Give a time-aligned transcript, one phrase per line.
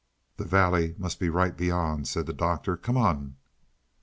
[0.37, 2.75] "The valley must be right beyond," said the Doctor.
[2.75, 3.35] "Come on."